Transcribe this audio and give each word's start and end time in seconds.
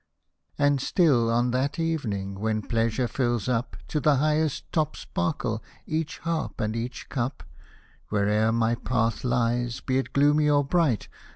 And 0.57 0.81
still 0.81 1.29
on 1.29 1.51
that 1.51 1.77
evening, 1.77 2.37
w^hen 2.37 2.67
pleasure 2.67 3.07
fills 3.07 3.47
up 3.47 3.77
To 3.89 3.99
the 3.99 4.15
highest 4.15 4.63
top 4.71 4.95
sparkle 4.95 5.61
each 5.85 6.17
heart 6.17 6.53
and 6.57 6.75
each 6.75 7.07
cup. 7.07 7.43
Where'er 8.09 8.51
my 8.51 8.73
path 8.73 9.23
lies, 9.23 9.79
be 9.79 9.99
it 9.99 10.11
gloomy 10.11 10.49
or 10.49 10.63
bright. 10.63 11.07